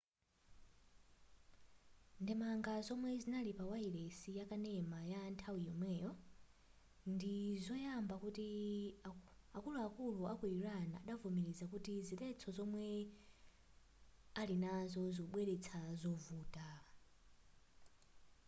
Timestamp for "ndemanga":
2.21-2.73